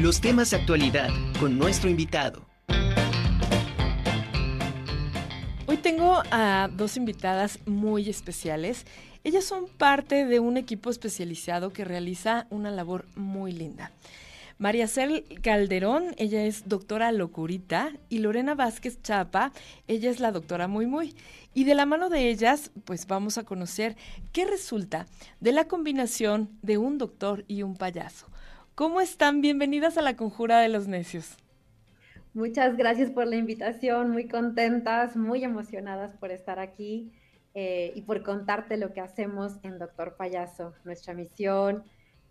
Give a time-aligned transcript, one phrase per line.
[0.00, 1.08] Los temas de actualidad
[1.40, 2.46] con nuestro invitado.
[5.66, 8.86] Hoy tengo a dos invitadas muy especiales.
[9.24, 13.90] Ellas son parte de un equipo especializado que realiza una labor muy linda.
[14.56, 19.50] María Cel Calderón, ella es doctora Locurita, y Lorena Vázquez Chapa,
[19.88, 21.16] ella es la doctora Muy Muy.
[21.54, 23.96] Y de la mano de ellas, pues vamos a conocer
[24.30, 25.06] qué resulta
[25.40, 28.28] de la combinación de un doctor y un payaso.
[28.78, 29.40] ¿Cómo están?
[29.40, 31.36] Bienvenidas a la Conjura de los Necios.
[32.32, 37.10] Muchas gracias por la invitación, muy contentas, muy emocionadas por estar aquí
[37.54, 41.82] eh, y por contarte lo que hacemos en Doctor Payaso, nuestra misión,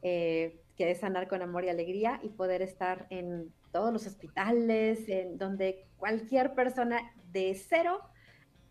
[0.02, 5.10] eh, que es sanar con amor y alegría y poder estar en todos los hospitales,
[5.10, 8.00] en donde cualquier persona de cero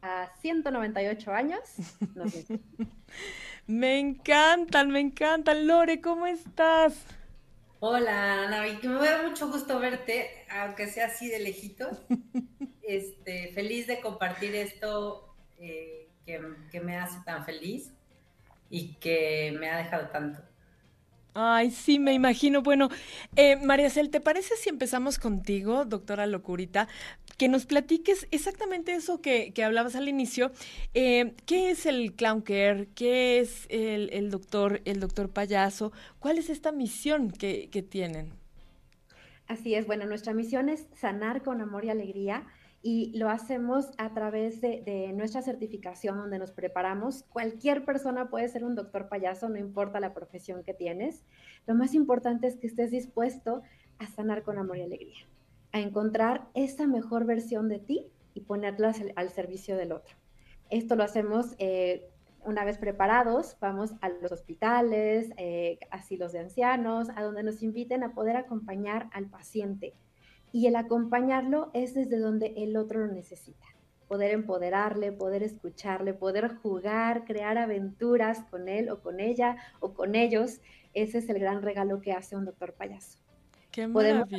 [0.01, 1.61] a 198 años
[2.15, 2.33] nos
[3.67, 5.67] Me encantan, me encantan.
[5.67, 7.05] Lore, ¿cómo estás?
[7.79, 11.99] Hola, Navi, me da mucho gusto verte, aunque sea así de lejitos.
[12.89, 17.93] Este, feliz de compartir esto eh, que, que me hace tan feliz
[18.71, 20.41] y que me ha dejado tanto.
[21.39, 22.63] Ay, sí, me imagino.
[22.63, 22.89] Bueno,
[23.37, 26.89] eh, María Cel, ¿te parece si empezamos contigo, doctora Locurita?
[27.37, 30.51] Que nos platiques exactamente eso que, hablabas al inicio.
[30.95, 32.89] Eh, ¿Qué es el clown care?
[32.95, 35.93] ¿Qué es el, doctor, el doctor payaso?
[36.21, 38.33] ¿Cuál es esta misión que, que tienen?
[39.47, 42.47] Así es, bueno, nuestra misión es sanar con amor y alegría
[42.89, 47.25] y lo hacemos a través de, nuestra certificación donde nos preparamos.
[47.25, 51.25] Cualquier persona puede ser un doctor payaso, no importa la profesión que tienes.
[51.67, 53.63] Lo más importante es que estés dispuesto
[53.99, 55.27] a sanar con amor y alegría,
[55.73, 60.15] a encontrar esa mejor versión de ti y ponerla al, servicio del otro.
[60.71, 62.09] Esto lo hacemos eh,
[62.45, 68.05] una vez preparados, vamos a los hospitales, eh, asilos de ancianos, a donde nos inviten
[68.05, 69.97] a poder acompañar al paciente
[70.57, 73.67] y el acompañarlo es desde donde el otro lo necesita.
[74.09, 80.15] Poder empoderarle, poder escucharle, poder jugar, crear aventuras con él o con ella o con
[80.15, 80.63] ellos.
[80.95, 83.19] Ese es el gran regalo que hace un doctor payaso.
[83.71, 84.31] Qué Podemos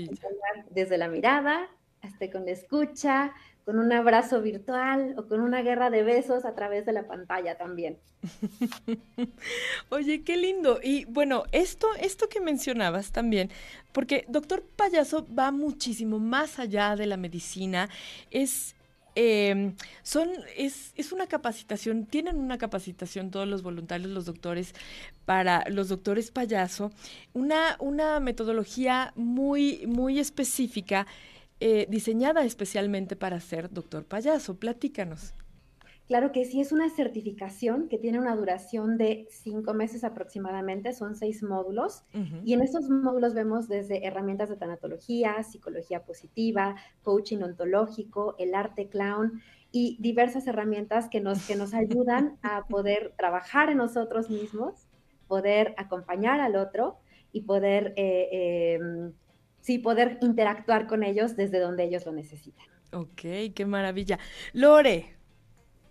[0.72, 1.68] desde la mirada
[2.02, 3.36] hasta con la escucha,
[3.68, 7.58] con un abrazo virtual o con una guerra de besos a través de la pantalla
[7.58, 7.98] también.
[9.90, 10.80] Oye, qué lindo.
[10.82, 13.52] Y bueno, esto, esto que mencionabas también,
[13.92, 17.90] porque Doctor Payaso va muchísimo más allá de la medicina,
[18.32, 18.74] es
[19.16, 24.74] em, son, es, es, una capacitación, tienen una capacitación todos los voluntarios, los doctores,
[25.26, 26.90] para los doctores payaso,
[27.34, 31.06] una, una metodología muy, muy específica
[31.60, 34.60] eh, diseñada especialmente para ser doctor payaso.
[34.60, 35.34] Platícanos.
[36.08, 41.16] Claro que sí, es una certificación que tiene una duración de cinco meses aproximadamente, son
[41.18, 42.06] seis módulos,
[42.46, 48.88] y en estos módulos vemos desde herramientas de tanatología, psicología positiva, coaching ontológico, el arte
[48.88, 49.42] clown
[49.74, 54.88] y diversas herramientas que nos, que nos ayudan a poder trabajar en nosotros mismos,
[55.28, 57.00] poder acompañar al otro
[57.34, 59.12] y poder eh, em,
[59.68, 62.66] sí poder interactuar con ellos desde donde ellos lo necesitan.
[62.94, 63.22] Ok,
[63.54, 64.18] qué maravilla.
[64.54, 65.18] Lore,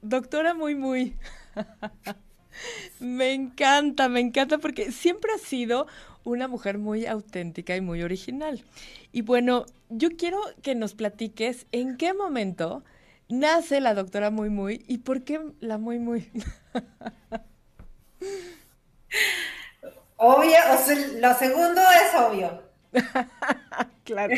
[0.00, 1.14] doctora muy, muy.
[3.00, 5.86] me encanta, me encanta porque siempre ha sido
[6.24, 8.64] una mujer muy auténtica y muy original.
[9.12, 12.82] Y bueno, yo quiero que nos platiques en qué momento
[13.28, 16.30] nace la doctora muy, muy y por qué la muy, muy.
[20.16, 22.65] Obvio, o sea, lo segundo es obvio.
[24.04, 24.34] claro.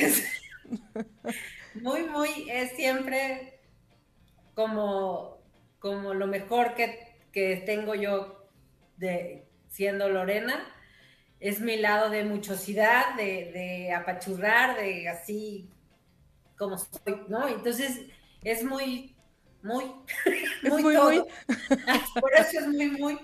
[1.75, 3.61] muy, muy, es siempre
[4.55, 5.39] como,
[5.79, 7.07] como lo mejor que,
[7.65, 8.49] tengo yo
[8.97, 10.75] de siendo Lorena.
[11.39, 15.71] Es mi lado de muchosidad, de, apachurrar, de así
[16.57, 17.47] como soy, ¿no?
[17.47, 18.01] Entonces
[18.43, 19.15] es muy,
[19.63, 19.85] muy,
[20.63, 21.25] muy, muy,
[22.21, 23.19] Por eso es muy, muy.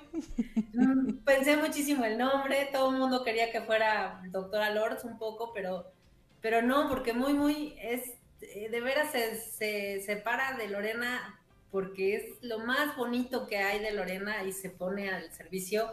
[0.72, 5.52] Mm, pensé muchísimo el nombre, todo el mundo quería que fuera doctora Lords un poco,
[5.52, 5.92] pero,
[6.40, 12.24] pero no, porque muy, muy es, eh, de veras se, separa de Lorena porque es
[12.42, 15.88] lo más bonito que hay de Lorena y se pone al servicio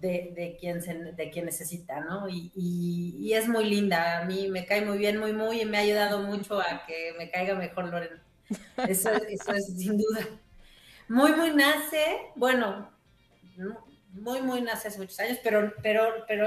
[0.00, 0.80] de, quien,
[1.14, 2.28] de quien necesita, ¿no?
[2.28, 5.76] Y, y, es muy linda, a mí me cae muy bien, muy, muy, y me
[5.76, 8.20] ha ayudado mucho a que me caiga mejor Lorena.
[8.88, 10.26] Eso, eso es sin duda.
[11.08, 12.90] Muy, muy nace, bueno,
[14.12, 16.46] muy, muy nace hace muchos años, pero, pero, pero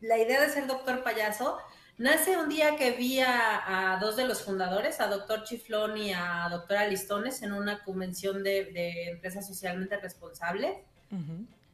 [0.00, 1.58] la idea de ser doctor payaso
[1.98, 6.48] nace un día que vi a, dos de los fundadores, a doctor Chiflón y a
[6.50, 10.78] doctora Listones, en una convención de, empresas socialmente responsables.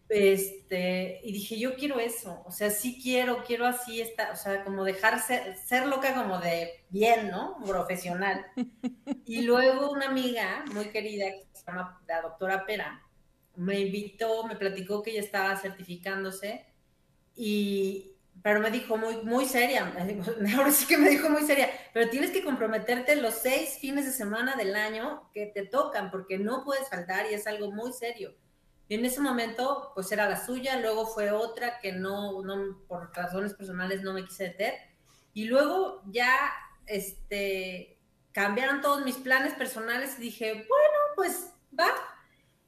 [0.08, 4.64] Este, y dije, yo quiero eso, o sea, sí quiero, quiero así, esta, o sea,
[4.64, 7.58] como dejar ser, ser loca como de bien, ¿no?
[7.66, 8.46] Profesional.
[9.24, 13.02] Y luego una amiga muy querida, que se llama la doctora Pera,
[13.56, 16.64] me invitó, me platicó que ella estaba certificándose
[17.36, 18.12] y,
[18.42, 19.92] pero me dijo muy, muy seria,
[20.56, 24.12] ahora sí que me dijo muy seria, pero tienes que comprometerte los seis fines de
[24.12, 28.34] semana del año que te tocan, porque no puedes faltar y es algo muy serio.
[28.88, 33.14] Y en ese momento, pues era la suya, luego fue otra que no, no por
[33.14, 34.74] razones personales no me quise meter.
[35.34, 36.50] Y luego ya,
[36.86, 37.98] este,
[38.32, 41.90] cambiaron todos mis planes personales y dije, bueno, pues va.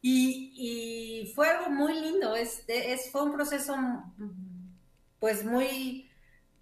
[0.03, 3.77] Y, y fue algo muy lindo, es, es, fue un proceso
[5.19, 6.11] pues muy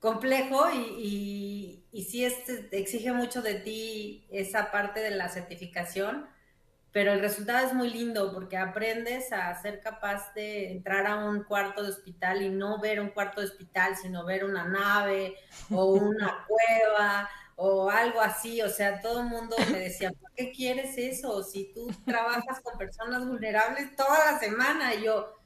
[0.01, 6.27] complejo y, y, y sí exige mucho de ti esa parte de la certificación
[6.93, 11.45] pero el resultado es muy lindo porque aprendes a ser capaz de entrar a un
[11.45, 15.37] cuarto de hospital y no ver un cuarto de hospital, sino ver una nave
[15.71, 18.63] o una cueva o algo así.
[18.63, 21.43] O sea, todo el mundo me decía, ¿por qué quieres eso?
[21.43, 24.95] Si tú trabajas con personas vulnerables toda la semana.
[24.95, 25.37] Y yo,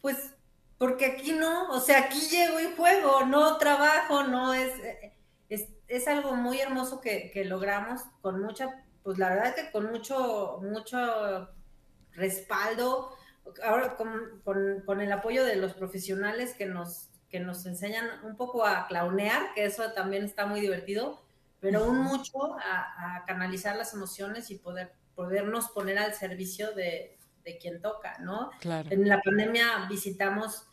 [0.00, 0.34] pues,
[0.78, 4.72] porque aquí no, o sea, aquí llego y juego, no trabajo, no es,
[5.48, 9.72] es, es algo muy hermoso que, que logramos con mucha pues la verdad es que
[9.72, 11.48] con mucho, mucho
[12.12, 13.16] respaldo,
[13.64, 18.86] ahora con, el apoyo de los profesionales que nos, que nos enseñan un poco a
[18.86, 21.22] clownear, que eso también está muy divertido,
[21.60, 27.18] pero un mucho a, canalizar las emociones y poder, podernos poner al servicio de,
[27.60, 28.50] quien toca, ¿no?
[28.62, 30.66] En la pandemia visitamos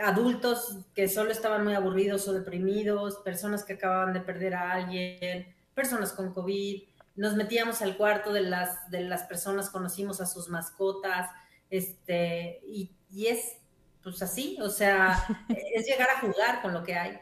[0.00, 5.54] adultos que solo estaban muy aburridos o deprimidos, personas que acababan de perder a alguien,
[5.74, 6.82] personas con COVID,
[7.14, 11.30] nos metíamos al cuarto de las, de las personas, conocimos a sus mascotas,
[11.70, 12.90] este, y,
[13.26, 13.56] es
[14.02, 15.26] pues así, o sea,
[15.74, 17.18] es llegar a jugar con lo que hay.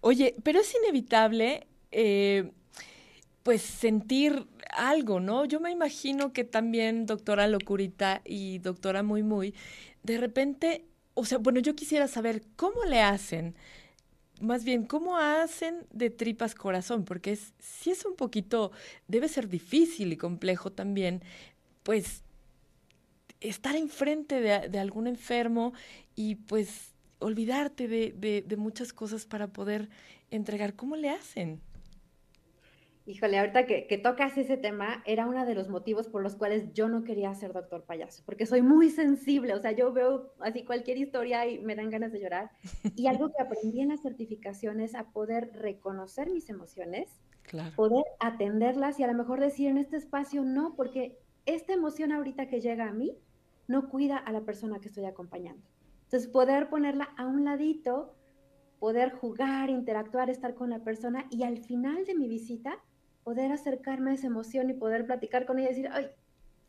[0.00, 2.52] Oye, pero es inevitable, eh,
[3.42, 5.44] pues sentir algo, ¿no?
[5.44, 9.54] Yo me imagino que también doctora Locurita y doctora Muy Muy,
[10.02, 13.56] de repente, o sea, bueno, yo quisiera saber cómo le hacen
[14.42, 17.04] más bien, ¿cómo hacen de tripas corazón?
[17.04, 18.72] Porque es, si es un poquito,
[19.06, 21.22] debe ser difícil y complejo también,
[21.84, 22.22] pues
[23.40, 25.72] estar enfrente de, de algún enfermo
[26.16, 29.88] y pues olvidarte de, de, de muchas cosas para poder
[30.30, 30.74] entregar.
[30.74, 31.60] ¿Cómo le hacen?
[33.04, 36.88] Híjole, ahorita que, tocas ese tema, era uno de los motivos por los cuales yo
[36.88, 40.98] no quería ser doctor payaso, porque soy muy sensible, o sea, yo veo así cualquier
[40.98, 42.52] historia y me dan ganas de llorar.
[42.94, 47.08] Y algo que aprendí en las certificaciones a poder reconocer mis emociones,
[47.76, 52.46] poder atenderlas y a lo mejor decir en este espacio no, porque esta emoción ahorita
[52.46, 53.16] que llega a mí
[53.66, 55.62] no cuida a la persona que estoy acompañando.
[56.04, 58.14] Entonces, poder ponerla a un ladito,
[58.82, 62.80] poder jugar, interactuar, estar con la persona y al final de mi visita
[63.22, 66.08] poder acercarme a esa emoción y poder platicar con ella y decir, ay,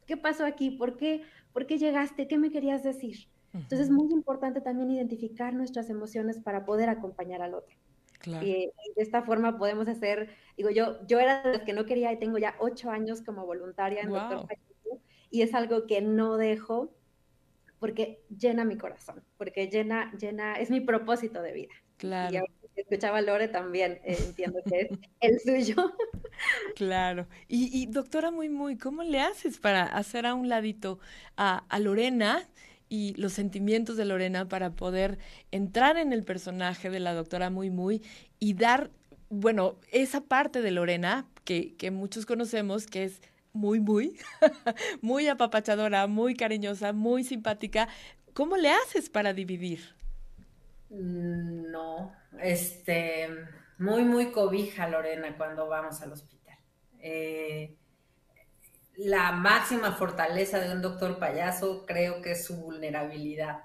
[0.05, 0.69] ¿qué pasó aquí?
[0.69, 1.23] ¿Por qué,
[1.53, 2.27] ¿Por qué llegaste?
[2.27, 3.27] ¿Qué me querías decir?
[3.51, 7.75] Entonces es muy importante también identificar nuestras emociones para poder acompañar al otro.
[8.19, 8.45] Claro.
[8.45, 12.13] Y, de esta forma podemos hacer, digo, yo, yo era de los que no quería
[12.13, 14.45] y tengo ya ocho años como voluntaria en Doctor
[15.31, 16.93] y es algo que no dejo
[17.79, 21.73] porque llena mi corazón, porque llena, llena, es mi propósito de vida.
[22.09, 22.45] Claro
[22.75, 24.89] escuchaba Lore también, eh, entiendo que es
[25.21, 25.93] el suyo.
[26.75, 27.27] Claro.
[27.47, 30.99] Y, doctora Muy Muy, ¿cómo le haces para hacer a un ladito
[31.37, 32.47] a, Lorena
[32.89, 35.17] y los sentimientos de Lorena para poder
[35.51, 38.01] entrar en el personaje de la doctora Muy Muy
[38.39, 38.89] y dar,
[39.29, 43.21] bueno, esa parte de Lorena que, que muchos conocemos, que es
[43.53, 44.17] muy, muy,
[45.01, 47.87] muy apapachadora, muy cariñosa, muy simpática.
[48.33, 50.02] ¿Cómo le haces para dividir?
[50.93, 53.27] Mm, no, este,
[53.79, 56.57] muy, muy cobija Lorena cuando vamos al hospital.
[56.99, 57.75] Eh,
[58.97, 63.63] la máxima fortaleza de un doctor payaso creo que es su vulnerabilidad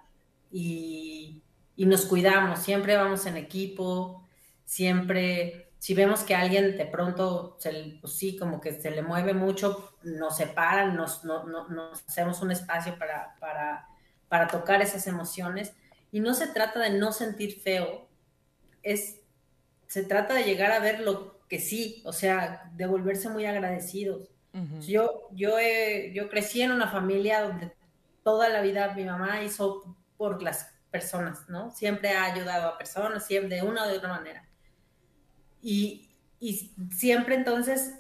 [0.51, 1.43] y,
[1.77, 4.27] nos cuidamos, siempre vamos en equipo,
[4.65, 9.35] siempre, si vemos que alguien de pronto, se, pues sí, como que se le mueve
[9.35, 13.87] mucho, nos separan, nos, nos hacemos un espacio para, para,
[14.29, 15.75] para tocar esas emociones
[16.11, 18.09] y no se trata de no sentir feo,
[18.83, 19.21] es,
[19.87, 24.31] se trata de llegar a ver lo que sí, o sea, de volverse muy agradecidos.
[24.81, 25.57] Yo, yo,
[26.13, 27.73] yo crecí en una familia donde
[28.25, 31.71] toda la vida mi mamá hizo por las personas, ¿no?
[31.71, 34.49] Siempre ha ayudado a personas, siempre de una o de otra manera.
[35.63, 36.11] Y,
[36.41, 37.95] y siempre entonces,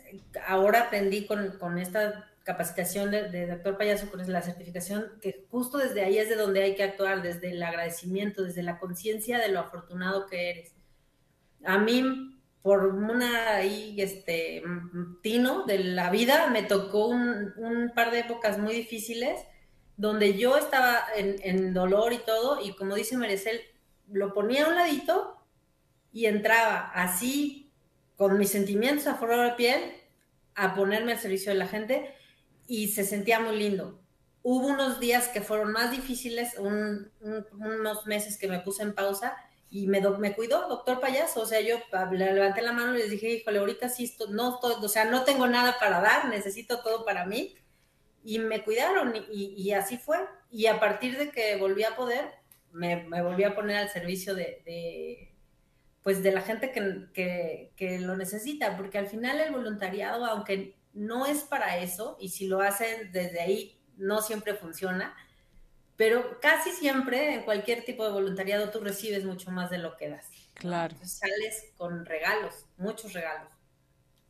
[0.48, 6.02] ahora aprendí con, con esta capacitación de, doctor payaso con la certificación, que justo desde
[6.02, 9.60] ahí es de donde hay que actuar, desde el agradecimiento, desde la conciencia de lo
[9.60, 10.74] afortunado que eres.
[11.62, 14.62] A mí, por una ahí, este,
[15.22, 19.38] tino de la vida, me tocó un, par de épocas muy difíciles
[19.98, 23.60] donde yo estaba en, dolor y todo, y como dice Merecel,
[24.10, 25.36] lo ponía a un ladito
[26.14, 27.70] y entraba así,
[28.16, 29.80] con mis sentimientos a flor de piel,
[30.54, 32.14] a ponerme al servicio de la gente
[32.68, 33.98] y se sentía muy lindo.
[34.42, 39.36] Hubo unos días que fueron más difíciles, unos meses que me puse en pausa
[39.70, 41.42] y me, me cuidó, doctor payaso.
[41.42, 41.78] O sea, yo
[42.12, 45.06] le levanté la mano y les dije, híjole, ahorita sí, esto, no, todo, o sea,
[45.06, 47.56] no tengo nada para dar, necesito todo para mí.
[48.22, 50.18] Y me cuidaron y, así fue.
[50.50, 52.26] Y a partir de que volví a poder,
[52.70, 55.34] me, me volví a poner al servicio de,
[56.02, 60.77] pues de la gente que, que, que, lo necesita, porque al final el voluntariado, aunque
[60.98, 65.14] no es para eso y si lo hacen desde ahí no siempre funciona,
[65.96, 70.08] pero casi siempre en cualquier tipo de voluntariado tú recibes mucho más de lo que
[70.10, 70.26] das.
[70.54, 70.96] Claro.
[71.04, 73.48] sales con regalos, muchos regalos.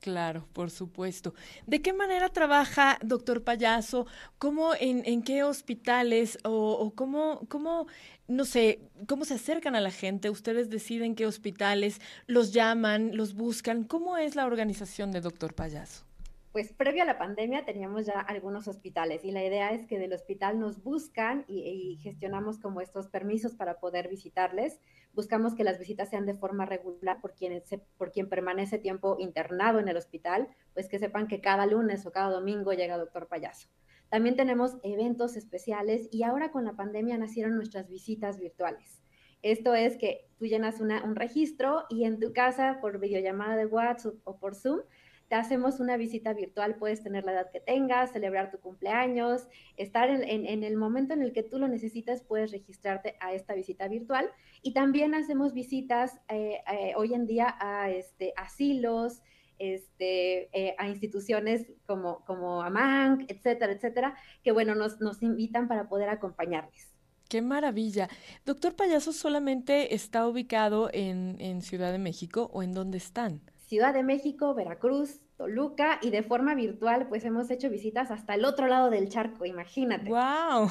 [0.00, 1.34] Claro, por supuesto.
[1.66, 4.06] ¿De qué manera trabaja doctor Payaso?
[4.38, 7.88] ¿Cómo, en, en qué hospitales o, o cómo, cómo,
[8.28, 10.30] no sé, cómo se acercan a la gente?
[10.30, 13.84] ¿Ustedes deciden qué hospitales los llaman, los buscan?
[13.84, 16.07] ¿Cómo es la organización de doctor Payaso?
[16.52, 20.12] Pues previo a la pandemia teníamos ya algunos hospitales y la idea es que del
[20.12, 24.80] hospital nos buscan y, gestionamos como estos permisos para poder visitarles.
[25.12, 27.62] Buscamos que las visitas sean de forma regular por quien,
[27.96, 32.12] por quien permanece tiempo internado en el hospital, pues que sepan que cada lunes o
[32.12, 33.68] cada domingo llega doctor payaso.
[34.08, 39.02] También tenemos eventos especiales y ahora con la pandemia nacieron nuestras visitas virtuales.
[39.42, 44.14] Esto es que tú llenas un registro y en tu casa por videollamada de WhatsApp
[44.24, 44.80] o por Zoom
[45.28, 50.08] te hacemos una visita virtual, puedes tener la edad que tengas, celebrar tu cumpleaños, estar
[50.08, 54.30] en, el momento en el que tú lo necesites, puedes registrarte a esta visita virtual.
[54.62, 59.20] Y también hacemos visitas eh, eh, hoy en día a este, asilos,
[59.58, 65.88] este, eh, a instituciones como, como AMANC, etcétera, etcétera, que bueno, nos, nos invitan para
[65.88, 66.88] poder acompañarles.
[67.28, 68.08] Qué maravilla.
[68.46, 73.42] Doctor Payaso solamente está ubicado en, en Ciudad de México o en dónde están?
[73.68, 78.46] Ciudad de México, Veracruz, Toluca y de forma virtual pues hemos hecho visitas hasta el
[78.46, 80.08] otro lado del charco, imagínate.
[80.08, 80.70] ¡Wow!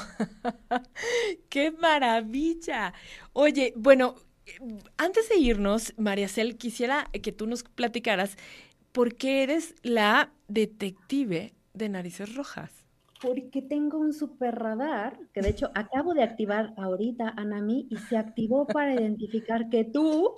[1.49, 2.95] ¡Qué maravilla!
[3.33, 4.15] Oye, bueno,
[4.97, 8.35] antes de irnos, María Cel, quisiera que tú nos platicaras
[8.91, 12.86] por qué eres la detective de Narices Rojas
[13.21, 18.17] porque tengo un super radar, que de hecho acabo de activar ahorita, Anami, y se
[18.17, 20.35] activó para identificar que tú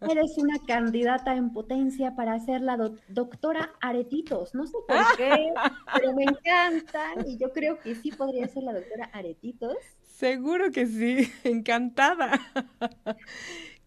[0.00, 4.54] eres una candidata en potencia para ser la doctora Aretitos.
[4.54, 5.52] No sé por qué,
[5.94, 9.76] pero me encantan y yo creo que sí podría ser la doctora Aretitos.
[10.06, 12.40] Seguro que sí, encantada.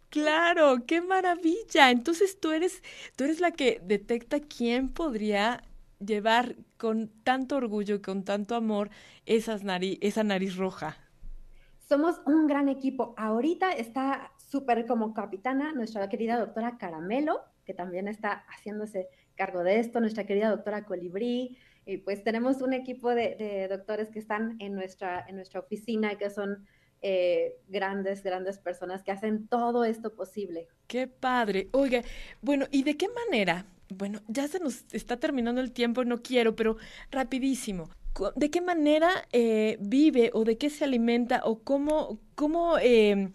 [0.09, 1.89] Claro, qué maravilla.
[1.89, 2.83] Entonces tú eres,
[3.15, 5.63] tú eres la que detecta quién podría
[6.05, 8.89] llevar con tanto orgullo y con tanto amor
[9.25, 10.97] esas nariz, esa nariz roja?
[11.79, 13.13] Somos un gran equipo.
[13.17, 19.79] Ahorita está súper como capitana nuestra querida doctora Caramelo, que también está haciéndose cargo de
[19.79, 24.73] esto, nuestra querida doctora Colibrí, y pues tenemos un equipo de, doctores que están en
[24.73, 26.65] nuestra, en nuestra oficina y que son
[27.01, 30.67] eh, grandes, grandes personas que hacen todo esto posible.
[30.87, 31.67] Qué padre.
[31.73, 32.01] Oiga,
[32.41, 36.55] bueno, ¿y de qué manera bueno, ya se nos está terminando el tiempo, no quiero,
[36.55, 36.77] pero
[37.11, 37.89] rapidísimo.
[38.35, 43.31] ¿De qué manera eh, vive o de qué se alimenta o cómo, cómo, em,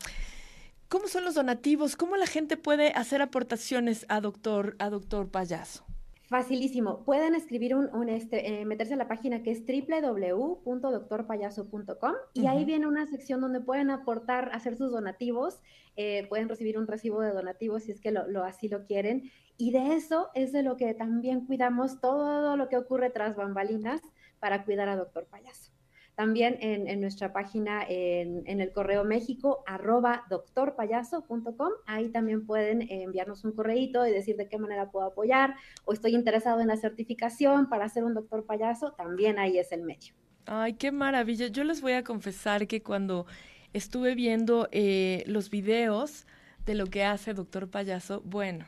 [0.88, 1.97] cómo son los donativos?
[1.97, 5.85] ¿Cómo la gente puede hacer aportaciones a doctor, a doctor Payaso?
[6.28, 7.04] Facilísimo.
[7.04, 12.87] Pueden escribir un, este, eh, meterse a la página que es www.doctorpayaso.com y ahí viene
[12.87, 15.62] una sección donde pueden aportar, hacer sus donativos,
[15.97, 19.30] eh, pueden recibir un recibo de donativos si es que lo, así lo quieren.
[19.56, 24.02] Y de eso es de lo que también cuidamos todo lo que ocurre tras bambalinas
[24.38, 25.77] para cuidar a Doctor Payaso.
[26.19, 33.53] También en, nuestra página, en, el correo México, arroba doctorpayaso.com, ahí también pueden enviarnos un
[33.53, 37.89] correíto y decir de qué manera puedo apoyar, o estoy interesado en la certificación para
[37.89, 40.13] ser un doctor payaso, también ahí es el medio.
[40.47, 41.47] Ay, qué maravilla.
[41.47, 43.27] Yo les voy a confesar que cuando
[43.73, 46.27] estuve viendo eh, los videos
[46.67, 48.67] de lo que hace Doctor Payaso, bueno,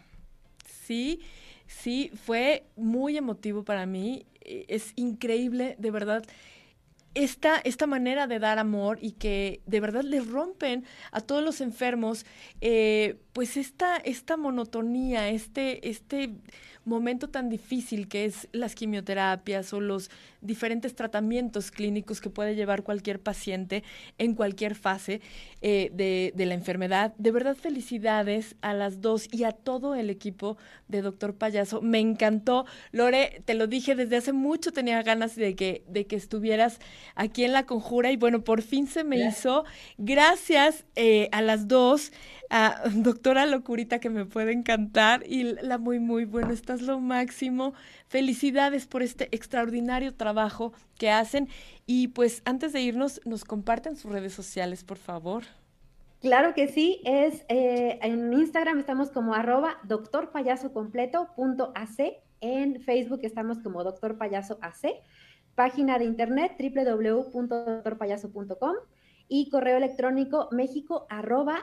[0.65, 1.19] sí,
[1.67, 4.25] sí, fue muy emotivo para mí.
[4.41, 6.23] E, es increíble, de verdad
[7.15, 11.61] esta, esta manera de dar amor y que de verdad le rompen a todos los
[11.61, 12.25] enfermos,
[12.61, 16.35] eh, pues esta, esta monotonía, este, este
[16.91, 20.11] momento tan difícil que es las quimioterapias o los
[20.43, 23.83] diferentes tratamientos clínicos que puede llevar cualquier paciente
[24.19, 25.23] en cualquier fase
[25.63, 27.15] eh, de, de, la enfermedad.
[27.17, 31.81] De verdad, felicidades a las dos y a todo el equipo de Doctor Payaso.
[31.81, 32.67] Me encantó.
[32.93, 36.81] Lore, te lo dije desde hace mucho, tenía ganas de que, de que estuvieras
[37.15, 39.65] aquí en La Conjura y bueno, por fin se me hizo.
[39.97, 42.13] Gracias eh, a las dos
[42.51, 47.75] a doctora Locurita que me puede encantar y la muy, muy bueno, estás lo máximo.
[48.09, 51.49] Felicidades por este extraordinario trabajo que hacen
[51.87, 55.43] y pues antes de irnos, nos comparten sus redes sociales, por favor.
[56.21, 63.83] Claro que sí, es eh, en Instagram estamos como arroba doctorpayasocompleto.ac, en Facebook estamos como
[63.83, 65.01] doctor payaso AC,
[65.55, 68.75] página de internet www.doctorpayaso.com
[69.29, 71.07] y correo electrónico méxico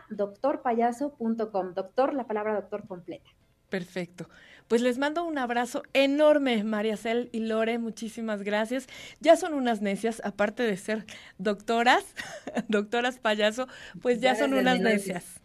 [0.09, 1.73] doctorpayaso.com.
[1.75, 3.29] Doctor, la palabra doctor completa.
[3.69, 4.29] Perfecto.
[4.67, 8.87] Pues les mando un abrazo enorme, María Cel y Lore, muchísimas gracias.
[9.21, 11.05] Ya son unas necias, aparte de ser
[11.37, 12.03] doctoras,
[12.67, 13.67] doctoras payaso,
[14.01, 15.41] pues ya, son unas necias.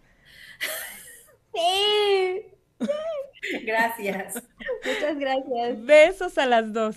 [1.55, 2.47] Sí.
[3.67, 4.43] Gracias.
[4.85, 5.85] Muchas gracias.
[5.85, 6.97] Besos a las dos.